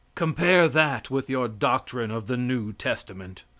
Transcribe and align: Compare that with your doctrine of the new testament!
Compare 0.15 0.67
that 0.67 1.11
with 1.11 1.29
your 1.29 1.47
doctrine 1.47 2.09
of 2.09 2.25
the 2.25 2.35
new 2.37 2.73
testament! 2.73 3.43